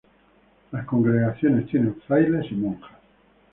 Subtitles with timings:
[0.71, 2.89] La congregación tiene frailes y monjas.